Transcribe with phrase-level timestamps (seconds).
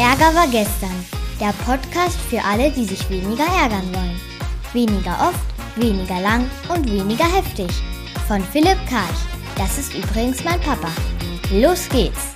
[0.00, 1.04] Ärger war gestern.
[1.38, 4.18] Der Podcast für alle, die sich weniger ärgern wollen.
[4.72, 5.44] Weniger oft,
[5.76, 7.68] weniger lang und weniger heftig.
[8.26, 9.20] Von Philipp Karch.
[9.58, 10.88] Das ist übrigens mein Papa.
[11.52, 12.32] Los geht's!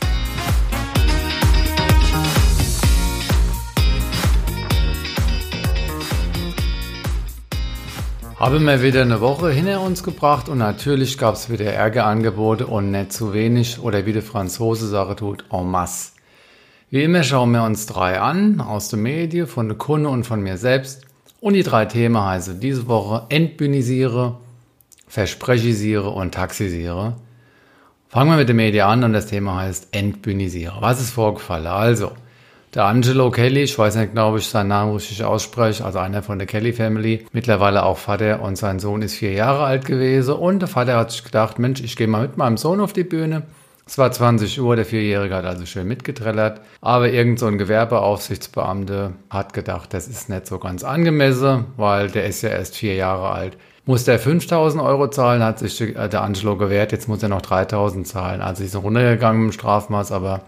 [8.38, 12.90] Haben wir wieder eine Woche hinter uns gebracht und natürlich gab es wieder Ärgerangebote und
[12.90, 16.13] nicht zu wenig oder wie der Franzose Sache tut, en masse.
[16.90, 20.42] Wie immer schauen wir uns drei an, aus den Medien, von der Kunde und von
[20.42, 21.02] mir selbst.
[21.40, 24.36] Und die drei Themen heißen diese Woche Entbühnisiere,
[25.08, 27.16] Versprechisiere und Taxisiere.
[28.08, 30.76] Fangen wir mit den Medien an und das Thema heißt Entbühnisiere.
[30.80, 31.66] Was ist vorgefallen?
[31.66, 32.12] Also,
[32.74, 36.38] der Angelo Kelly, ich weiß nicht ob ich seinen Namen richtig ausspreche, also einer von
[36.38, 40.60] der Kelly Family, mittlerweile auch Vater und sein Sohn ist vier Jahre alt gewesen und
[40.60, 43.42] der Vater hat sich gedacht, Mensch, ich gehe mal mit meinem Sohn auf die Bühne.
[43.86, 49.12] Es war 20 Uhr, der Vierjährige hat also schön mitgetrellert, aber irgend so ein Gewerbeaufsichtsbeamte
[49.28, 53.28] hat gedacht, das ist nicht so ganz angemessen, weil der ist ja erst vier Jahre
[53.30, 53.58] alt.
[53.84, 58.06] Muss der 5000 Euro zahlen, hat sich der Angelo gewehrt, jetzt muss er noch 3000
[58.06, 58.40] zahlen.
[58.40, 60.40] Also ist runtergegangen im Strafmaß, aber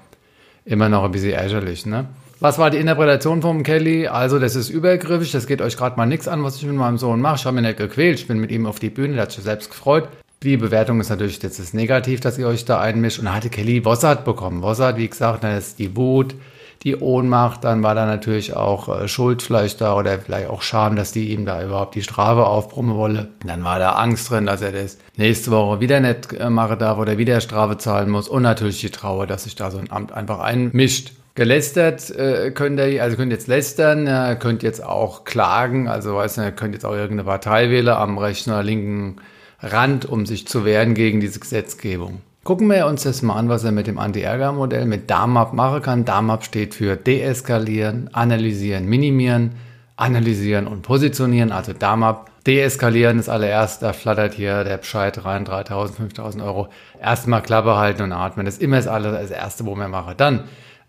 [0.64, 2.06] immer noch ein bisschen ärgerlich, ne?
[2.40, 4.08] Was war die Interpretation vom Kelly?
[4.08, 6.98] Also, das ist übergriffig, das geht euch gerade mal nichts an, was ich mit meinem
[6.98, 7.36] Sohn mache.
[7.36, 9.44] Ich habe mich nicht gequält, ich bin mit ihm auf die Bühne, der hat sich
[9.44, 10.08] selbst gefreut.
[10.42, 13.18] Die Bewertung ist natürlich jetzt ist negativ, dass ihr euch da einmischt.
[13.18, 14.62] Und hatte Kelly Wossert bekommen.
[14.62, 16.34] Wossert, wie gesagt, dann ist die Wut,
[16.82, 20.94] die Ohnmacht, dann war da natürlich auch äh, Schuld vielleicht da oder vielleicht auch Scham,
[20.94, 23.28] dass die ihm da überhaupt die Strafe aufbrummen wolle.
[23.44, 26.98] Dann war da Angst drin, dass er das nächste Woche wieder nicht äh, machen darf
[26.98, 30.12] oder wieder Strafe zahlen muss und natürlich die Trauer, dass sich da so ein Amt
[30.12, 31.12] einfach einmischt.
[31.34, 36.36] Gelästert äh, könnt ihr, also könnt jetzt lästern, äh, könnt jetzt auch klagen, also weiß
[36.36, 39.16] nicht, könnt jetzt auch irgendeine Partei wählen am rechten oder linken
[39.60, 42.20] Rand, um sich zu wehren gegen diese Gesetzgebung.
[42.44, 46.04] Gucken wir uns das mal an, was er mit dem Anti-Ärger-Modell mit DAMAP machen kann.
[46.04, 49.56] DAMAP steht für deeskalieren, analysieren, minimieren,
[49.96, 51.50] analysieren und positionieren.
[51.50, 56.68] Also DAMAP, deeskalieren ist allererst, da flattert hier der Bescheid rein, 3000, 5000 Euro.
[57.00, 58.46] Erstmal Klappe halten und atmen.
[58.46, 60.14] Das ist immer das, alles, das Erste, wo wir machen.
[60.16, 60.44] Dann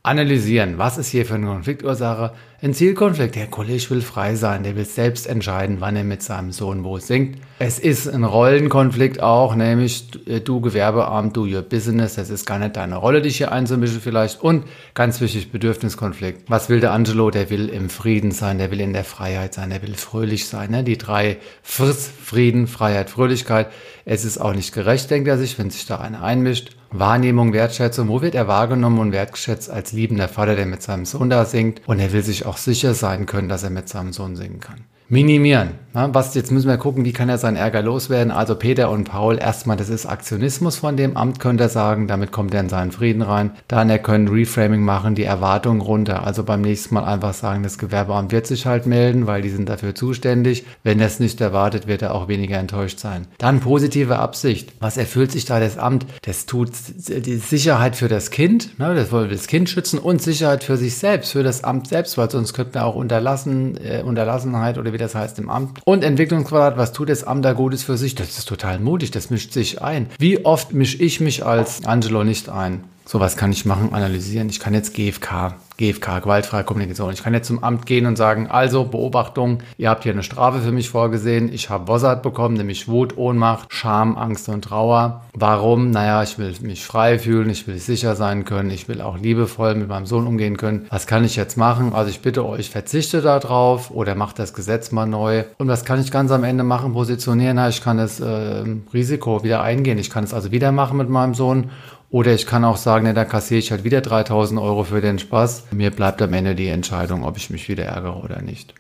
[0.08, 2.32] analysieren, was ist hier für eine Konfliktursache?
[2.60, 3.36] Ein Zielkonflikt.
[3.36, 6.98] Der Kollege will frei sein, der will selbst entscheiden, wann er mit seinem Sohn wo
[6.98, 7.38] singt.
[7.60, 10.10] Es ist ein Rollenkonflikt auch, nämlich
[10.44, 14.42] du Gewerbeamt, du your business, das ist gar nicht deine Rolle, dich hier einzumischen vielleicht.
[14.42, 14.64] Und
[14.96, 16.50] ganz wichtig, Bedürfniskonflikt.
[16.50, 17.30] Was will der Angelo?
[17.30, 20.72] Der will im Frieden sein, der will in der Freiheit sein, der will fröhlich sein.
[20.72, 20.84] Ne?
[20.84, 23.68] Die drei Friss, Frieden, Freiheit, Fröhlichkeit.
[24.06, 26.78] Es ist auch nicht gerecht, denkt er sich, wenn sich da einer einmischt.
[26.92, 31.30] Wahrnehmung, Wertschätzung, wo wird er wahrgenommen und wertgeschätzt als liebender Vater, der mit seinem Sohn
[31.30, 34.36] da singt und er will sich auch sicher sein können, dass er mit seinem Sohn
[34.36, 34.86] singen kann.
[35.10, 35.88] Minimieren.
[35.94, 38.32] Was jetzt müssen wir gucken, wie kann er seinen Ärger loswerden?
[38.32, 42.08] Also Peter und Paul, erstmal, das ist Aktionismus von dem Amt, könnte er sagen.
[42.08, 43.50] Damit kommt er in seinen Frieden rein.
[43.68, 46.24] Dann er können Reframing machen, die Erwartungen runter.
[46.24, 49.70] Also beim nächsten Mal einfach sagen, das Gewerbeamt wird sich halt melden, weil die sind
[49.70, 50.66] dafür zuständig.
[50.84, 53.26] Wenn es nicht erwartet, wird er auch weniger enttäuscht sein.
[53.40, 54.74] Dann positive Absicht.
[54.80, 56.06] Was erfüllt sich da das Amt?
[56.22, 56.70] Das tut
[57.08, 58.78] die Sicherheit für das Kind.
[58.78, 58.94] Ne?
[58.94, 62.30] Das wollte das Kind schützen und Sicherheit für sich selbst, für das Amt selbst, weil
[62.30, 65.80] sonst könnten wir auch unterlassen, äh, Unterlassenheit oder wie das heißt im Amt.
[65.86, 68.16] Und Entwicklungsquadrat, was tut das Amt da Gutes für sich?
[68.16, 70.08] Das ist total mutig, das mischt sich ein.
[70.18, 72.84] Wie oft mische ich mich als Angelo nicht ein?
[73.08, 74.50] Sowas kann ich machen, analysieren.
[74.50, 77.14] Ich kann jetzt GFK GFK, gewaltfreie Kommunikation.
[77.14, 80.60] Ich kann jetzt zum Amt gehen und sagen, also Beobachtung, ihr habt hier eine Strafe
[80.60, 81.54] für mich vorgesehen.
[81.54, 85.22] Ich habe Bossart bekommen, nämlich Wut, Ohnmacht, Scham, Angst und Trauer.
[85.34, 85.92] Warum?
[85.92, 89.76] Naja, ich will mich frei fühlen, ich will sicher sein können, ich will auch liebevoll
[89.76, 90.88] mit meinem Sohn umgehen können.
[90.90, 91.94] Was kann ich jetzt machen?
[91.94, 95.44] Also ich bitte euch, verzichte darauf oder macht das Gesetz mal neu.
[95.60, 96.94] Und was kann ich ganz am Ende machen?
[96.94, 97.60] Positionieren.
[97.70, 98.64] Ich kann das äh,
[98.94, 100.00] Risiko wieder eingehen.
[100.00, 101.70] Ich kann es also wieder machen mit meinem Sohn
[102.10, 105.20] oder ich kann auch sagen, ne, da kassiere ich halt wieder 3000 Euro für den
[105.20, 105.66] Spaß.
[105.72, 108.74] Mir bleibt am Ende die Entscheidung, ob ich mich wieder ärgere oder nicht.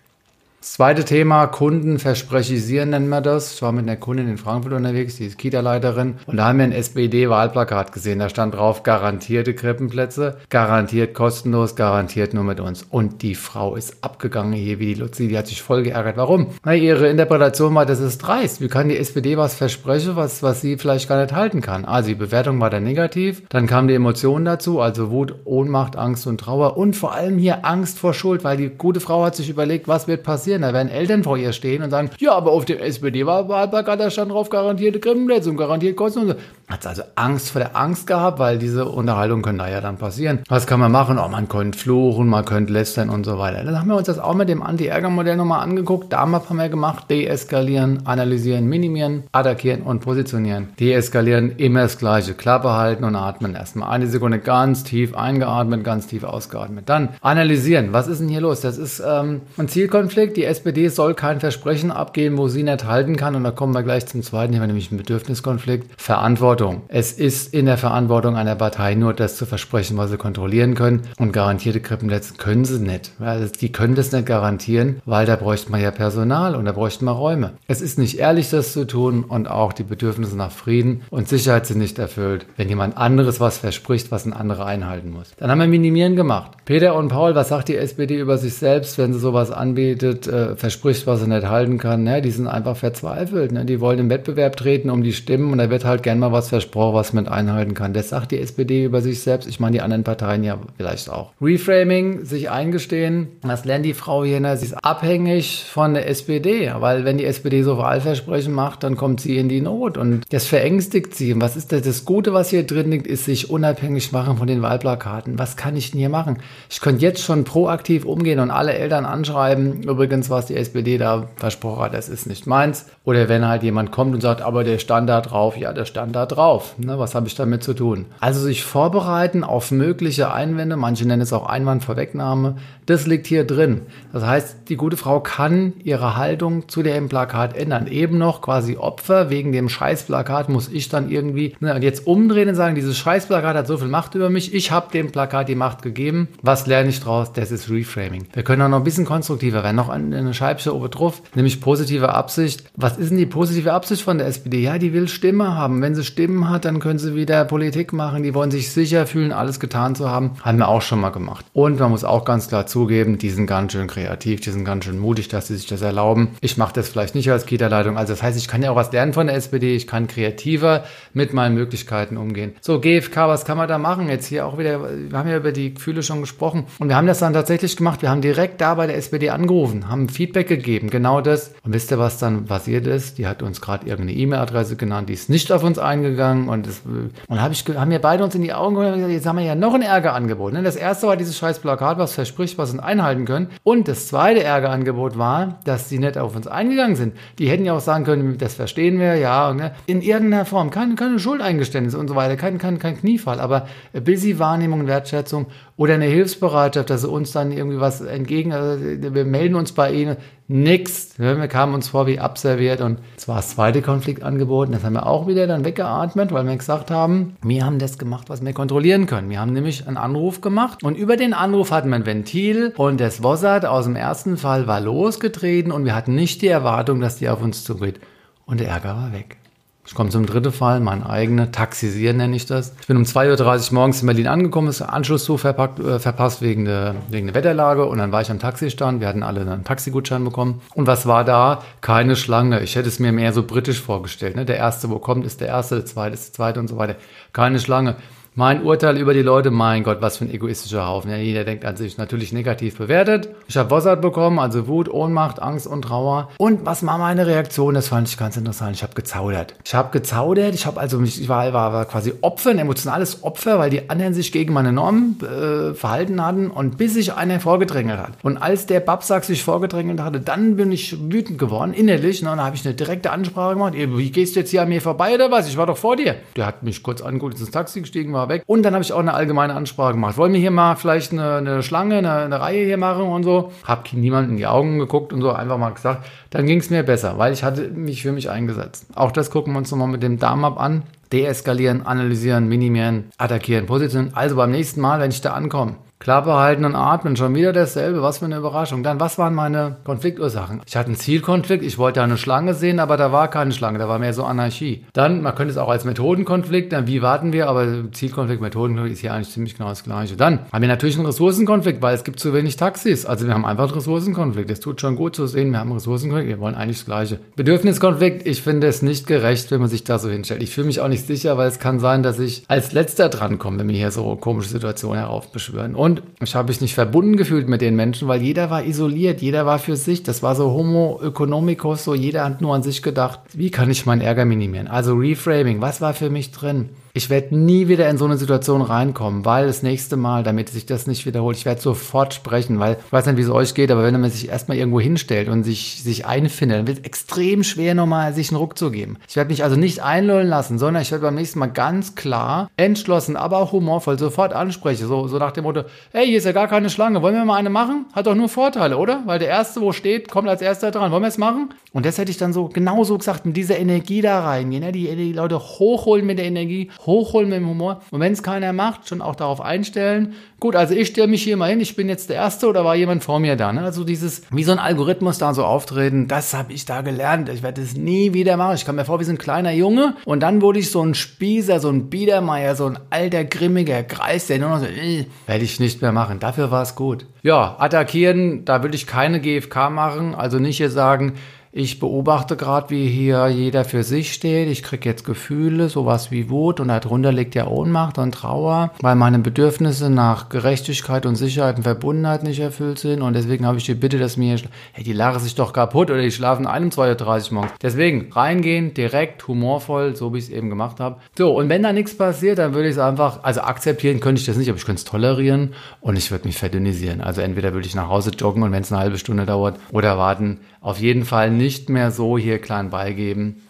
[0.70, 3.56] Zweite Thema, Kunden versprechisieren nennen wir das.
[3.56, 6.16] Ich war mit einer Kundin in Frankfurt unterwegs, die ist Kita-Leiterin.
[6.28, 8.20] Und da haben wir ein SPD-Wahlplakat gesehen.
[8.20, 12.84] Da stand drauf, garantierte Krippenplätze, garantiert kostenlos, garantiert nur mit uns.
[12.84, 15.30] Und die Frau ist abgegangen hier wie die Luzi.
[15.30, 16.18] Die hat sich voll geärgert.
[16.18, 16.48] Warum?
[16.64, 18.62] Na, ihre Interpretation war, das ist dreist.
[18.62, 21.86] Wie kann die SPD was versprechen, was, was sie vielleicht gar nicht halten kann?
[21.86, 23.42] Also die Bewertung war dann negativ.
[23.50, 26.78] Dann kamen die Emotionen dazu, also Wut, Ohnmacht, Angst und Trauer.
[26.78, 30.10] Und vor allem hier Angst vor Schuld, weil die gute Frau hat sich überlegt, was
[30.10, 30.62] wird passieren passieren.
[30.62, 34.32] Da werden Eltern vor ihr stehen und sagen, ja, aber auf dem SPD-Wahlplakat, da stand
[34.32, 36.22] drauf garantierte Krippenplätze und garantiert Kosten.
[36.22, 36.36] Und so.
[36.70, 40.40] Hat also Angst vor der Angst gehabt, weil diese Unterhaltungen können da ja dann passieren.
[40.50, 41.18] Was kann man machen?
[41.18, 43.64] Oh, man könnte fluchen, man könnte lästern und so weiter.
[43.64, 46.12] Dann haben wir uns das auch mit dem Anti-Ärger-Modell nochmal angeguckt.
[46.12, 50.68] Damals haben wir gemacht, deeskalieren, analysieren, minimieren, attackieren und positionieren.
[50.78, 52.34] Deeskalieren, immer das gleiche.
[52.34, 53.56] Klappe halten und atmen.
[53.56, 56.90] Erstmal eine Sekunde ganz tief eingeatmet, ganz tief ausgeatmet.
[56.90, 57.94] Dann analysieren.
[57.94, 58.60] Was ist denn hier los?
[58.60, 60.36] Das ist ähm, ein Zielkonflikt.
[60.36, 63.36] Die SPD soll kein Versprechen abgeben, wo sie nicht halten kann.
[63.36, 64.52] Und da kommen wir gleich zum zweiten.
[64.52, 66.02] Wir nämlich einen Bedürfniskonflikt.
[66.02, 66.57] Verantwortung.
[66.88, 71.04] Es ist in der Verantwortung einer Partei nur das zu versprechen, was sie kontrollieren können.
[71.18, 73.12] Und garantierte Krippenplätze können sie nicht.
[73.20, 77.06] Also die können das nicht garantieren, weil da bräuchte man ja Personal und da bräuchte
[77.06, 77.54] man Räume.
[77.68, 81.66] Es ist nicht ehrlich, das zu tun und auch die Bedürfnisse nach Frieden und Sicherheit
[81.66, 85.34] sind nicht erfüllt, wenn jemand anderes was verspricht, was ein anderer einhalten muss.
[85.38, 86.52] Dann haben wir Minimieren gemacht.
[86.66, 90.56] Peter und Paul, was sagt die SPD über sich selbst, wenn sie sowas anbietet, äh,
[90.56, 92.04] verspricht, was sie nicht halten kann?
[92.04, 92.22] Ne?
[92.22, 93.52] Die sind einfach verzweifelt.
[93.52, 93.66] Ne?
[93.66, 96.47] Die wollen im Wettbewerb treten um die Stimmen und da wird halt gern mal was
[96.50, 97.94] versprochen, was man einhalten kann.
[97.94, 99.48] Das sagt die SPD über sich selbst.
[99.48, 101.32] Ich meine, die anderen Parteien ja vielleicht auch.
[101.42, 104.38] Reframing, sich eingestehen, was lernt die Frau hier?
[104.58, 109.20] Sie ist abhängig von der SPD, weil wenn die SPD so Wahlversprechen macht, dann kommt
[109.20, 111.34] sie in die Not und das verängstigt sie.
[111.34, 111.82] Und was ist das?
[111.82, 115.40] Das Gute, was hier drin liegt, ist sich unabhängig machen von den Wahlplakaten.
[115.40, 116.38] Was kann ich denn hier machen?
[116.70, 121.30] Ich könnte jetzt schon proaktiv umgehen und alle Eltern anschreiben, übrigens, was die SPD da
[121.36, 122.86] versprochen hat, das ist nicht meins.
[123.04, 126.16] Oder wenn halt jemand kommt und sagt, aber der stand da drauf, ja, der stand
[126.16, 126.76] da drauf.
[126.78, 128.06] Ne, was habe ich damit zu tun?
[128.20, 133.82] Also sich vorbereiten auf mögliche Einwände, manche nennen es auch Einwandvorwegnahme, das liegt hier drin.
[134.14, 137.88] Das heißt, die gute Frau kann ihre Haltung zu dem Plakat ändern.
[137.88, 142.56] Eben noch quasi Opfer wegen dem Scheißplakat muss ich dann irgendwie ne, jetzt umdrehen und
[142.56, 144.54] sagen, dieses Scheißplakat hat so viel Macht über mich.
[144.54, 146.30] Ich habe dem Plakat die Macht gegeben.
[146.42, 147.34] Was lerne ich draus?
[147.34, 148.28] Das ist Reframing.
[148.32, 149.76] Wir können auch noch ein bisschen konstruktiver werden.
[149.76, 152.64] Noch eine Scheibchen oben drauf, nämlich positive Absicht.
[152.76, 154.62] Was ist denn die positive Absicht von der SPD?
[154.62, 155.82] Ja, die will Stimme haben.
[155.82, 158.22] Wenn sie Stimmen hat, dann können sie wieder Politik machen.
[158.22, 160.32] Die wollen sich sicher fühlen, alles getan zu haben.
[160.42, 161.46] Haben wir auch schon mal gemacht.
[161.54, 164.84] Und man muss auch ganz klar zugeben, die sind ganz schön kreativ, die sind ganz
[164.84, 166.36] schön mutig, dass sie sich das erlauben.
[166.42, 167.98] Ich mache das vielleicht nicht als Kita-Leitung.
[167.98, 169.74] Also das heißt, ich kann ja auch was lernen von der SPD.
[169.74, 170.84] Ich kann kreativer
[171.14, 172.52] mit meinen Möglichkeiten umgehen.
[172.60, 174.10] So, GFK, was kann man da machen?
[174.10, 176.66] Jetzt hier auch wieder, wir haben ja über die Gefühle schon gesprochen.
[176.80, 178.02] Und wir haben das dann tatsächlich gemacht.
[178.02, 181.54] Wir haben direkt da bei der SPD angerufen, haben Feedback gegeben, genau das.
[181.64, 183.18] Und wisst ihr, was dann passiert ist?
[183.18, 186.17] Die hat uns gerade irgendeine E-Mail-Adresse genannt, die ist nicht auf uns eingegangen.
[186.18, 186.82] Und, das,
[187.28, 189.38] und hab ich, haben wir beide uns in die Augen geguckt und gesagt, jetzt haben
[189.38, 190.54] wir ja noch ein Ärgerangebot.
[190.54, 190.64] Ne?
[190.64, 193.48] Das erste war dieses scheiß Plakat, was verspricht, was uns einhalten können.
[193.64, 197.16] Und das zweite Ärgerangebot war, dass sie nicht auf uns eingegangen sind.
[197.40, 199.72] Die hätten ja auch sagen können, das verstehen wir, ja, ne?
[199.86, 204.40] in irgendeiner Form, keine, keine Schuldeingeständnisse und so weiter, kein, kein, kein Kniefall, aber busy
[204.40, 209.56] Wahrnehmung, Wertschätzung oder eine Hilfsbereitschaft, dass sie uns dann irgendwie was entgegen, also wir melden
[209.56, 210.18] uns bei ihnen,
[210.48, 211.18] nix.
[211.18, 214.74] Wir kamen uns vor wie abserviert und es war das zweite Konfliktangebot.
[214.74, 218.30] Das haben wir auch wieder dann weggeatmet, weil wir gesagt haben, wir haben das gemacht,
[218.30, 219.30] was wir kontrollieren können.
[219.30, 223.00] Wir haben nämlich einen Anruf gemacht und über den Anruf hatten wir ein Ventil und
[223.00, 227.18] das Wossert aus dem ersten Fall war losgetreten und wir hatten nicht die Erwartung, dass
[227.18, 228.00] die auf uns zugeht.
[228.46, 229.38] Und der Ärger war weg.
[229.88, 232.74] Ich komme zum dritten Fall, mein eigener, Taxisieren nenne ich das.
[232.82, 236.66] Ich bin um 2.30 Uhr morgens in Berlin angekommen, ist Anschlusszug verpackt, äh, verpasst wegen
[236.66, 240.26] der, wegen der Wetterlage und dann war ich am Taxistand, wir hatten alle einen Taxigutschein
[240.26, 240.62] bekommen.
[240.76, 241.64] Und was war da?
[241.80, 242.60] Keine Schlange.
[242.64, 244.36] Ich hätte es mir mehr so britisch vorgestellt.
[244.36, 244.44] Ne?
[244.44, 246.96] Der Erste, wo kommt, ist der Erste, der Zweite ist der Zweite und so weiter.
[247.32, 247.96] Keine Schlange.
[248.40, 251.10] Mein Urteil über die Leute, mein Gott, was für ein egoistischer Haufen.
[251.10, 253.30] Ja, jeder denkt an sich natürlich negativ bewertet.
[253.48, 256.30] Ich habe Wossert bekommen, also Wut, Ohnmacht, Angst und Trauer.
[256.38, 257.74] Und was war meine Reaktion?
[257.74, 258.76] Das fand ich ganz interessant.
[258.76, 259.56] Ich habe gezaudert.
[259.66, 260.54] Ich habe gezaudert.
[260.54, 263.90] Ich habe also mich, ich war, war, war quasi Opfer, ein emotionales Opfer, weil die
[263.90, 268.12] anderen sich gegen meine Normen äh, verhalten hatten und bis sich einer vorgedrängelt hat.
[268.22, 272.22] Und als der Babsack sich vorgedrängelt hatte, dann bin ich wütend geworden, innerlich.
[272.22, 272.30] Ne?
[272.30, 273.74] Dann habe ich eine direkte Ansprache gemacht.
[273.74, 275.48] Wie gehst du jetzt hier an mir vorbei oder was?
[275.48, 276.18] Ich war doch vor dir.
[276.36, 278.44] Der hat mich kurz angeguckt, ins Taxi gestiegen, war weg.
[278.46, 280.18] Und dann habe ich auch eine allgemeine Ansprache gemacht.
[280.18, 283.52] Wollen wir hier mal vielleicht eine, eine Schlange, eine, eine, Reihe hier machen und so?
[283.64, 286.06] Hab niemand in die Augen geguckt und so einfach mal gesagt.
[286.30, 288.88] Dann ging es mir besser, weil ich hatte mich für mich eingesetzt.
[288.96, 290.84] Auch das gucken wir uns nochmal mit dem Darm-Up an.
[291.12, 294.16] Deeskalieren, analysieren, minimieren, attackieren, positionieren.
[294.16, 298.02] Also beim nächsten Mal, wenn ich da ankomme, Klappe halten und atmen, schon wieder dasselbe.
[298.02, 298.84] Was für eine Überraschung.
[298.84, 300.62] Dann, was waren meine Konfliktursachen?
[300.66, 303.90] Ich hatte einen Zielkonflikt, ich wollte eine Schlange sehen, aber da war keine Schlange, da
[303.90, 304.86] war mehr so Anarchie.
[304.94, 309.02] Dann, man könnte es auch als Methodenkonflikt, dann wie warten wir, aber Zielkonflikt, Methodenkonflikt ist
[309.02, 310.16] hier eigentlich ziemlich genau das Gleiche.
[310.16, 313.06] Dann haben wir natürlich einen Ressourcenkonflikt, weil es gibt zu wenig Taxis.
[313.06, 314.52] Also wir haben einfach einen Ressourcenkonflikt.
[314.52, 317.20] Es tut schon gut zu sehen, wir haben einen Ressourcenkonflikt, wir wollen eigentlich das Gleiche.
[317.36, 320.44] Bedürfniskonflikt, ich finde es nicht gerecht, wenn man sich da so hinstellt.
[320.44, 323.60] Ich fühle mich auch nicht sicher, weil es kann sein, dass ich als letzter drankomme,
[323.60, 325.76] wenn mir hier so komische Situationen heraufbeschwören.
[325.76, 329.22] Und Und ich habe mich nicht verbunden gefühlt mit den Menschen, weil jeder war isoliert,
[329.22, 330.04] jeder war für sich.
[330.04, 333.86] Das war so Homo economicus, so jeder hat nur an sich gedacht, wie kann ich
[333.86, 334.68] meinen Ärger minimieren?
[334.68, 336.72] Also Reframing, was war für mich drin?
[336.98, 340.66] Ich werde nie wieder in so eine Situation reinkommen, weil das nächste Mal, damit sich
[340.66, 343.70] das nicht wiederholt, ich werde sofort sprechen, weil ich weiß nicht, wie es euch geht,
[343.70, 347.44] aber wenn man sich erstmal irgendwo hinstellt und sich, sich einfindet, dann wird es extrem
[347.44, 348.98] schwer, nochmal sich einen Ruck zu geben.
[349.08, 352.50] Ich werde mich also nicht einlullen lassen, sondern ich werde beim nächsten Mal ganz klar,
[352.58, 354.88] entschlossen, aber auch humorvoll sofort ansprechen.
[354.88, 357.36] So, so nach dem Motto, hey, hier ist ja gar keine Schlange, wollen wir mal
[357.36, 357.86] eine machen?
[357.94, 359.04] Hat doch nur Vorteile, oder?
[359.06, 360.92] Weil der Erste, wo steht, kommt als Erster dran.
[360.92, 361.50] Wollen wir es machen?
[361.74, 364.72] Und das hätte ich dann so genauso gesagt, mit dieser Energie da reingehen, ne?
[364.72, 367.82] die, die Leute hochholen mit der Energie, hochholen mit dem Humor.
[367.92, 370.16] Und wenn es keiner macht, schon auch darauf einstellen.
[370.40, 372.76] Gut, also ich stelle mich hier mal hin, ich bin jetzt der Erste oder war
[372.76, 373.52] jemand vor mir da?
[373.52, 373.62] Ne?
[373.62, 377.30] Also dieses, wie so ein Algorithmus da so auftreten, das habe ich da gelernt.
[377.30, 378.56] Ich werde es nie wieder machen.
[378.56, 379.96] Ich kam mir vor wie so ein kleiner Junge.
[380.06, 384.28] Und dann wurde ich so ein Spießer, so ein Biedermeier, so ein alter, grimmiger Kreis,
[384.28, 386.20] der nur noch so, äh, werde ich nicht mehr machen.
[386.20, 387.06] Dafür war es gut.
[387.24, 390.16] Ja, attackieren, da will ich keine GFK machen.
[390.16, 391.14] Also nicht hier sagen,
[391.52, 394.50] ich beobachte gerade, wie hier jeder für sich steht.
[394.50, 398.96] Ich kriege jetzt Gefühle, sowas wie Wut und darunter liegt ja Ohnmacht und Trauer, weil
[398.96, 403.02] meine Bedürfnisse nach Gerechtigkeit und Sicherheit und Verbundenheit nicht erfüllt sind.
[403.02, 404.38] Und deswegen habe ich die Bitte, dass mir,
[404.74, 407.54] hey, die lachen sich doch kaputt oder die schlafen einem 2.30 Uhr morgens.
[407.62, 410.98] Deswegen reingehen, direkt, humorvoll, so wie ich es eben gemacht habe.
[411.18, 414.26] So, und wenn da nichts passiert, dann würde ich es einfach, also akzeptieren könnte ich
[414.26, 417.02] das nicht, aber ich könnte es tolerieren und ich würde mich verdünnisieren.
[417.02, 419.98] Also entweder würde ich nach Hause joggen und wenn es eine halbe Stunde dauert oder
[419.98, 423.44] warten, auf jeden Fall nicht mehr so hier klein beigeben.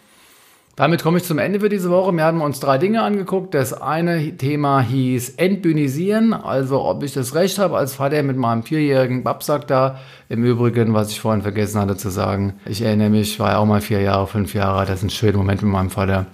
[0.78, 2.12] Damit komme ich zum Ende für diese Woche.
[2.12, 3.52] Wir haben uns drei Dinge angeguckt.
[3.52, 8.62] Das eine Thema hieß Entbühnisieren, also ob ich das Recht habe als Vater mit meinem
[8.62, 9.98] vierjährigen Babsack da.
[10.28, 13.58] Im Übrigen, was ich vorhin vergessen hatte zu sagen, ich erinnere mich, ich war ja
[13.58, 16.26] auch mal vier Jahre, fünf Jahre, das ist ein schöner Moment mit meinem Vater.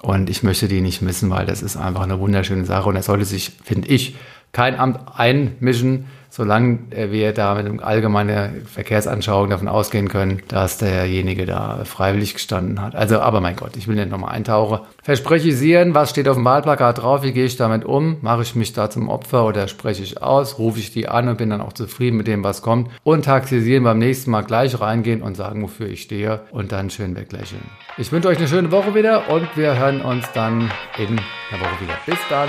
[0.00, 3.02] Und ich möchte die nicht missen, weil das ist einfach eine wunderschöne Sache und er
[3.02, 4.16] sollte sich, finde ich,
[4.52, 11.44] kein Amt einmischen solange wir da mit einem allgemeinen Verkehrsanschauung davon ausgehen können, dass derjenige
[11.44, 12.94] da freiwillig gestanden hat.
[12.94, 14.80] Also, aber mein Gott, ich will nicht nochmal eintauchen.
[15.02, 18.18] Versprechisieren, was steht auf dem Wahlplakat drauf, wie gehe ich damit um?
[18.22, 20.58] Mache ich mich da zum Opfer oder spreche ich aus?
[20.58, 22.90] Rufe ich die an und bin dann auch zufrieden mit dem, was kommt?
[23.02, 27.16] Und taxisieren beim nächsten Mal gleich reingehen und sagen, wofür ich stehe und dann schön
[27.16, 27.62] weglächeln.
[27.98, 31.08] Ich wünsche euch eine schöne Woche wieder und wir hören uns dann in
[31.50, 31.98] einer Woche wieder.
[32.06, 32.48] Bis dann.